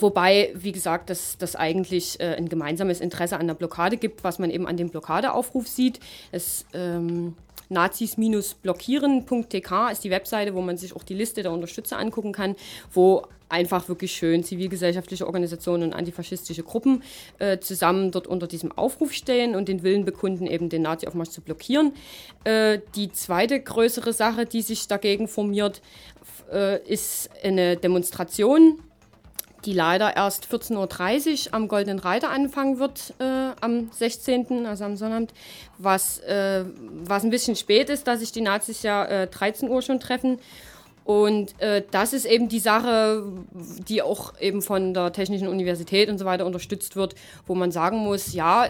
Wobei, 0.00 0.52
wie 0.54 0.72
gesagt, 0.72 1.10
dass 1.10 1.36
das 1.38 1.56
eigentlich 1.56 2.20
äh, 2.20 2.36
ein 2.36 2.48
gemeinsames 2.48 3.00
Interesse 3.00 3.38
an 3.38 3.46
der 3.46 3.54
Blockade 3.54 3.96
gibt, 3.96 4.24
was 4.24 4.38
man 4.38 4.50
eben 4.50 4.66
an 4.66 4.76
dem 4.76 4.90
Blockadeaufruf 4.90 5.68
sieht. 5.68 6.00
Es 6.32 6.66
ähm, 6.72 7.34
nazis-blockieren.tk 7.68 9.92
ist 9.92 10.04
die 10.04 10.10
Webseite, 10.10 10.54
wo 10.54 10.62
man 10.62 10.76
sich 10.76 10.96
auch 10.96 11.02
die 11.02 11.14
Liste 11.14 11.42
der 11.42 11.52
Unterstützer 11.52 11.98
angucken 11.98 12.32
kann, 12.32 12.56
wo 12.92 13.24
einfach 13.48 13.88
wirklich 13.88 14.12
schön 14.12 14.44
zivilgesellschaftliche 14.44 15.26
Organisationen 15.26 15.84
und 15.84 15.94
antifaschistische 15.94 16.62
Gruppen 16.62 17.02
äh, 17.38 17.58
zusammen 17.58 18.10
dort 18.10 18.26
unter 18.26 18.46
diesem 18.46 18.72
Aufruf 18.72 19.12
stehen 19.12 19.54
und 19.54 19.68
den 19.68 19.82
Willen 19.82 20.04
bekunden, 20.04 20.46
eben 20.46 20.68
den 20.68 20.82
Nazi-Aufmarsch 20.82 21.30
zu 21.30 21.40
blockieren. 21.40 21.92
Äh, 22.44 22.80
die 22.94 23.10
zweite 23.10 23.60
größere 23.60 24.12
Sache, 24.12 24.44
die 24.44 24.62
sich 24.62 24.86
dagegen 24.86 25.28
formiert, 25.28 25.80
äh, 26.52 26.82
ist 26.86 27.30
eine 27.42 27.76
Demonstration 27.76 28.80
die 29.64 29.72
leider 29.72 30.16
erst 30.16 30.46
14.30 30.46 31.48
Uhr 31.48 31.54
am 31.54 31.68
Goldenen 31.68 31.98
Reiter 31.98 32.30
anfangen 32.30 32.78
wird, 32.78 33.14
äh, 33.18 33.50
am 33.60 33.90
16., 33.90 34.66
also 34.66 34.84
am 34.84 34.96
Sonnabend, 34.96 35.32
was, 35.78 36.18
äh, 36.20 36.64
was 37.04 37.24
ein 37.24 37.30
bisschen 37.30 37.56
spät 37.56 37.90
ist, 37.90 38.06
da 38.06 38.16
sich 38.16 38.32
die 38.32 38.40
Nazis 38.40 38.82
ja 38.82 39.04
äh, 39.04 39.26
13 39.26 39.68
Uhr 39.68 39.82
schon 39.82 40.00
treffen. 40.00 40.38
Und 41.04 41.58
äh, 41.62 41.82
das 41.90 42.12
ist 42.12 42.26
eben 42.26 42.50
die 42.50 42.58
Sache, 42.58 43.24
die 43.88 44.02
auch 44.02 44.38
eben 44.40 44.60
von 44.60 44.92
der 44.92 45.10
Technischen 45.12 45.48
Universität 45.48 46.10
und 46.10 46.18
so 46.18 46.26
weiter 46.26 46.44
unterstützt 46.44 46.96
wird, 46.96 47.14
wo 47.46 47.54
man 47.54 47.72
sagen 47.72 47.96
muss, 47.96 48.34
ja, 48.34 48.68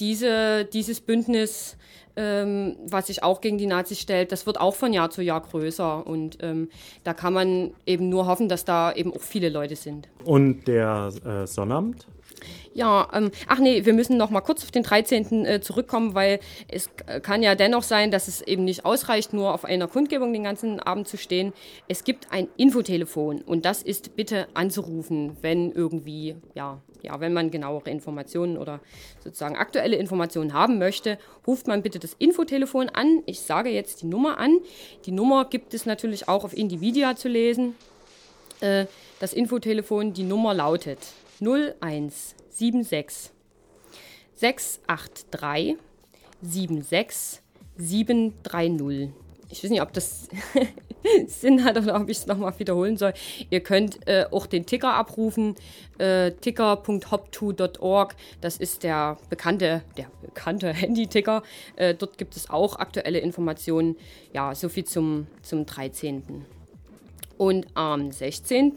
diese, 0.00 0.64
dieses 0.64 1.00
Bündnis 1.00 1.76
ähm, 2.16 2.76
was 2.86 3.06
sich 3.06 3.22
auch 3.22 3.40
gegen 3.40 3.58
die 3.58 3.66
Nazis 3.66 4.00
stellt, 4.00 4.32
das 4.32 4.46
wird 4.46 4.60
auch 4.60 4.74
von 4.74 4.92
Jahr 4.92 5.10
zu 5.10 5.22
Jahr 5.22 5.40
größer. 5.40 6.06
Und 6.06 6.38
ähm, 6.42 6.68
da 7.04 7.14
kann 7.14 7.32
man 7.32 7.70
eben 7.86 8.08
nur 8.08 8.26
hoffen, 8.26 8.48
dass 8.48 8.64
da 8.64 8.92
eben 8.92 9.12
auch 9.12 9.20
viele 9.20 9.48
Leute 9.48 9.76
sind. 9.76 10.08
Und 10.24 10.66
der 10.66 11.10
äh, 11.24 11.46
Sonnabend? 11.46 12.06
Ja, 12.72 13.08
ähm, 13.12 13.30
ach 13.46 13.58
nee, 13.58 13.84
wir 13.84 13.92
müssen 13.92 14.16
noch 14.16 14.30
mal 14.30 14.40
kurz 14.40 14.62
auf 14.62 14.70
den 14.70 14.82
13. 14.82 15.44
Äh, 15.44 15.60
zurückkommen, 15.60 16.14
weil 16.14 16.40
es 16.68 16.88
kann 17.22 17.42
ja 17.42 17.54
dennoch 17.54 17.82
sein, 17.82 18.10
dass 18.10 18.28
es 18.28 18.42
eben 18.42 18.64
nicht 18.64 18.84
ausreicht, 18.84 19.32
nur 19.32 19.52
auf 19.52 19.64
einer 19.64 19.88
Kundgebung 19.88 20.32
den 20.32 20.44
ganzen 20.44 20.80
Abend 20.80 21.08
zu 21.08 21.16
stehen. 21.16 21.52
Es 21.88 22.04
gibt 22.04 22.32
ein 22.32 22.48
Infotelefon 22.56 23.42
und 23.42 23.64
das 23.64 23.82
ist 23.82 24.16
bitte 24.16 24.46
anzurufen, 24.54 25.36
wenn 25.42 25.72
irgendwie, 25.72 26.36
ja, 26.54 26.80
ja, 27.02 27.20
wenn 27.20 27.32
man 27.32 27.50
genauere 27.50 27.90
Informationen 27.90 28.58
oder 28.58 28.80
sozusagen 29.22 29.56
aktuelle 29.56 29.96
Informationen 29.96 30.52
haben 30.52 30.78
möchte, 30.78 31.18
ruft 31.46 31.66
man 31.66 31.82
bitte 31.82 31.98
das 31.98 32.14
Infotelefon 32.18 32.88
an. 32.90 33.22
Ich 33.26 33.40
sage 33.40 33.70
jetzt 33.70 34.02
die 34.02 34.06
Nummer 34.06 34.38
an. 34.38 34.58
Die 35.06 35.12
Nummer 35.12 35.44
gibt 35.46 35.74
es 35.74 35.86
natürlich 35.86 36.28
auch 36.28 36.44
auf 36.44 36.56
Individia 36.56 37.16
zu 37.16 37.28
lesen. 37.28 37.74
Äh, 38.60 38.86
das 39.18 39.32
Infotelefon, 39.32 40.12
die 40.12 40.24
Nummer 40.24 40.54
lautet 40.54 40.98
0176 41.40 43.32
683 44.34 45.76
76 46.42 47.42
730 47.76 49.10
ich 49.50 49.64
weiß 49.64 49.70
nicht, 49.70 49.82
ob 49.82 49.92
das 49.92 50.28
Sinn 51.26 51.64
hat 51.64 51.76
oder 51.76 52.00
ob 52.00 52.08
ich 52.08 52.18
es 52.18 52.26
nochmal 52.26 52.56
wiederholen 52.58 52.96
soll. 52.96 53.12
Ihr 53.50 53.60
könnt 53.60 54.06
äh, 54.06 54.26
auch 54.30 54.46
den 54.46 54.64
Ticker 54.64 54.94
abrufen, 54.94 55.56
äh, 55.98 56.30
ticker.hop2.org. 56.30 58.14
Das 58.40 58.56
ist 58.56 58.84
der 58.84 59.18
bekannte, 59.28 59.82
der 59.96 60.06
bekannte 60.22 60.72
Handy-Ticker. 60.72 61.42
Äh, 61.76 61.94
dort 61.94 62.16
gibt 62.16 62.36
es 62.36 62.48
auch 62.48 62.76
aktuelle 62.76 63.18
Informationen. 63.18 63.96
Ja, 64.32 64.54
soviel 64.54 64.84
zum, 64.84 65.26
zum 65.42 65.66
13. 65.66 66.44
Und 67.36 67.66
am 67.74 68.12
16 68.12 68.76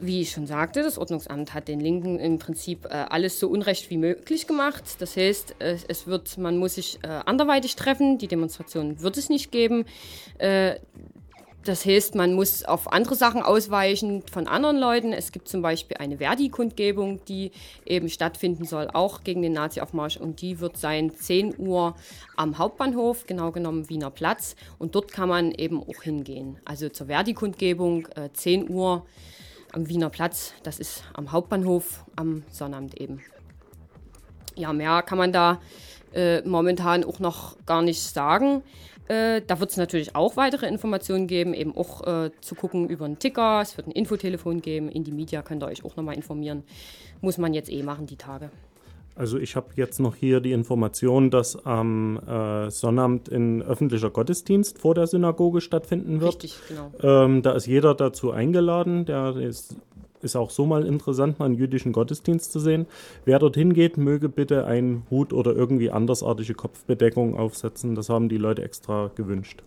wie 0.00 0.22
ich 0.22 0.30
schon 0.30 0.46
sagte, 0.46 0.82
das 0.82 0.98
Ordnungsamt 0.98 1.54
hat 1.54 1.68
den 1.68 1.80
Linken 1.80 2.18
im 2.18 2.38
Prinzip 2.38 2.84
äh, 2.86 2.88
alles 3.08 3.40
so 3.40 3.48
unrecht 3.48 3.90
wie 3.90 3.96
möglich 3.96 4.46
gemacht. 4.46 4.84
Das 4.98 5.16
heißt, 5.16 5.56
äh, 5.58 5.76
es 5.88 6.06
wird, 6.06 6.38
man 6.38 6.58
muss 6.58 6.74
sich 6.74 6.98
äh, 7.02 7.08
anderweitig 7.08 7.76
treffen. 7.76 8.18
Die 8.18 8.28
Demonstration 8.28 9.00
wird 9.00 9.16
es 9.16 9.28
nicht 9.28 9.50
geben. 9.52 9.84
Äh, 10.38 10.76
das 11.66 11.84
heißt, 11.84 12.14
man 12.14 12.34
muss 12.34 12.64
auf 12.64 12.92
andere 12.92 13.16
Sachen 13.16 13.42
ausweichen 13.42 14.22
von 14.30 14.46
anderen 14.46 14.78
Leuten. 14.78 15.12
Es 15.12 15.32
gibt 15.32 15.48
zum 15.48 15.62
Beispiel 15.62 15.96
eine 15.96 16.18
Verdi-Kundgebung, 16.18 17.24
die 17.24 17.50
eben 17.84 18.08
stattfinden 18.08 18.64
soll, 18.64 18.88
auch 18.92 19.24
gegen 19.24 19.42
den 19.42 19.52
Nazi-Aufmarsch. 19.54 20.16
Und 20.16 20.42
die 20.42 20.60
wird 20.60 20.76
sein 20.76 21.12
10 21.12 21.58
Uhr 21.58 21.96
am 22.36 22.58
Hauptbahnhof, 22.58 23.26
genau 23.26 23.50
genommen 23.50 23.88
Wiener 23.88 24.10
Platz. 24.10 24.54
Und 24.78 24.94
dort 24.94 25.10
kann 25.10 25.28
man 25.28 25.50
eben 25.50 25.82
auch 25.82 26.02
hingehen. 26.02 26.60
Also 26.64 26.88
zur 26.88 27.08
Verdi-Kundgebung, 27.08 28.06
äh, 28.14 28.28
10 28.32 28.70
Uhr 28.70 29.04
am 29.76 29.88
Wiener 29.88 30.10
Platz. 30.10 30.54
Das 30.62 30.80
ist 30.80 31.04
am 31.12 31.30
Hauptbahnhof 31.30 32.04
am 32.16 32.42
Sonnabend 32.50 33.00
eben. 33.00 33.20
Ja, 34.56 34.72
mehr 34.72 35.02
kann 35.02 35.18
man 35.18 35.32
da 35.32 35.60
äh, 36.14 36.40
momentan 36.42 37.04
auch 37.04 37.18
noch 37.18 37.56
gar 37.66 37.82
nicht 37.82 38.00
sagen. 38.00 38.62
Äh, 39.06 39.42
da 39.46 39.60
wird 39.60 39.70
es 39.70 39.76
natürlich 39.76 40.16
auch 40.16 40.36
weitere 40.36 40.66
Informationen 40.66 41.26
geben, 41.26 41.54
eben 41.54 41.76
auch 41.76 42.04
äh, 42.06 42.30
zu 42.40 42.54
gucken 42.54 42.88
über 42.88 43.04
einen 43.04 43.18
Ticker. 43.18 43.60
Es 43.60 43.76
wird 43.76 43.86
ein 43.86 43.92
Infotelefon 43.92 44.62
geben. 44.62 44.88
In 44.88 45.04
die 45.04 45.12
Media 45.12 45.42
könnt 45.42 45.62
ihr 45.62 45.66
euch 45.66 45.84
auch 45.84 45.94
nochmal 45.94 46.16
informieren. 46.16 46.64
Muss 47.20 47.38
man 47.38 47.52
jetzt 47.54 47.70
eh 47.70 47.82
machen, 47.82 48.06
die 48.06 48.16
Tage. 48.16 48.50
Also 49.16 49.38
ich 49.38 49.56
habe 49.56 49.68
jetzt 49.76 49.98
noch 49.98 50.14
hier 50.14 50.40
die 50.40 50.52
Information, 50.52 51.30
dass 51.30 51.64
am 51.64 52.18
äh, 52.18 52.70
Sonnabend 52.70 53.32
ein 53.32 53.62
öffentlicher 53.62 54.10
Gottesdienst 54.10 54.78
vor 54.78 54.94
der 54.94 55.06
Synagoge 55.06 55.62
stattfinden 55.62 56.20
wird. 56.20 56.34
Richtig, 56.44 56.58
genau. 56.68 56.92
Ähm, 57.02 57.40
da 57.40 57.52
ist 57.52 57.66
jeder 57.66 57.94
dazu 57.94 58.30
eingeladen. 58.30 59.06
Der 59.06 59.34
ist, 59.36 59.74
ist 60.20 60.36
auch 60.36 60.50
so 60.50 60.66
mal 60.66 60.84
interessant, 60.84 61.38
mal 61.38 61.46
einen 61.46 61.54
jüdischen 61.54 61.92
Gottesdienst 61.92 62.52
zu 62.52 62.60
sehen. 62.60 62.84
Wer 63.24 63.38
dorthin 63.38 63.72
geht, 63.72 63.96
möge 63.96 64.28
bitte 64.28 64.66
einen 64.66 65.04
Hut 65.10 65.32
oder 65.32 65.56
irgendwie 65.56 65.90
andersartige 65.90 66.52
Kopfbedeckung 66.52 67.38
aufsetzen. 67.38 67.94
Das 67.94 68.10
haben 68.10 68.28
die 68.28 68.38
Leute 68.38 68.62
extra 68.62 69.10
gewünscht. 69.14 69.62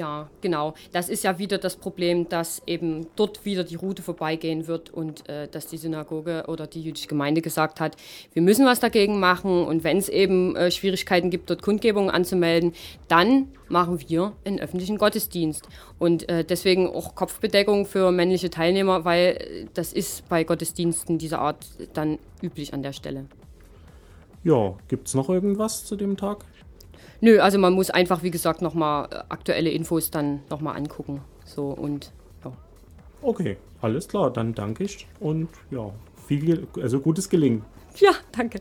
Ja, 0.00 0.30
genau. 0.40 0.72
Das 0.92 1.10
ist 1.10 1.24
ja 1.24 1.38
wieder 1.38 1.58
das 1.58 1.76
Problem, 1.76 2.26
dass 2.30 2.62
eben 2.66 3.08
dort 3.16 3.44
wieder 3.44 3.64
die 3.64 3.74
Route 3.74 4.00
vorbeigehen 4.00 4.66
wird 4.66 4.88
und 4.88 5.28
äh, 5.28 5.46
dass 5.46 5.66
die 5.66 5.76
Synagoge 5.76 6.44
oder 6.48 6.66
die 6.66 6.80
jüdische 6.80 7.06
Gemeinde 7.06 7.42
gesagt 7.42 7.80
hat, 7.80 7.98
wir 8.32 8.40
müssen 8.40 8.64
was 8.64 8.80
dagegen 8.80 9.20
machen 9.20 9.62
und 9.62 9.84
wenn 9.84 9.98
es 9.98 10.08
eben 10.08 10.56
äh, 10.56 10.70
Schwierigkeiten 10.70 11.28
gibt, 11.28 11.50
dort 11.50 11.60
Kundgebungen 11.60 12.08
anzumelden, 12.08 12.72
dann 13.08 13.48
machen 13.68 14.00
wir 14.08 14.32
einen 14.46 14.58
öffentlichen 14.58 14.96
Gottesdienst. 14.96 15.68
Und 15.98 16.26
äh, 16.30 16.46
deswegen 16.46 16.88
auch 16.88 17.14
Kopfbedeckung 17.14 17.84
für 17.84 18.10
männliche 18.10 18.48
Teilnehmer, 18.48 19.04
weil 19.04 19.36
äh, 19.36 19.66
das 19.74 19.92
ist 19.92 20.26
bei 20.30 20.44
Gottesdiensten 20.44 21.18
dieser 21.18 21.40
Art 21.40 21.66
dann 21.92 22.18
üblich 22.40 22.72
an 22.72 22.82
der 22.82 22.94
Stelle. 22.94 23.26
Ja, 24.44 24.78
gibt 24.88 25.08
es 25.08 25.14
noch 25.14 25.28
irgendwas 25.28 25.84
zu 25.84 25.94
dem 25.94 26.16
Tag? 26.16 26.46
Nö, 27.20 27.40
also 27.40 27.58
man 27.58 27.72
muss 27.74 27.90
einfach, 27.90 28.22
wie 28.22 28.30
gesagt, 28.30 28.62
nochmal 28.62 29.08
äh, 29.10 29.16
aktuelle 29.28 29.70
Infos 29.70 30.10
dann 30.10 30.40
nochmal 30.48 30.76
angucken. 30.76 31.20
So 31.44 31.68
und 31.68 32.12
ja. 32.44 32.52
Okay, 33.22 33.56
alles 33.82 34.08
klar, 34.08 34.32
dann 34.32 34.54
danke 34.54 34.84
ich 34.84 35.06
und 35.20 35.48
ja, 35.70 35.90
viel, 36.26 36.66
also 36.80 37.00
gutes 37.00 37.28
Gelingen. 37.28 37.64
Ja, 37.96 38.12
danke. 38.32 38.60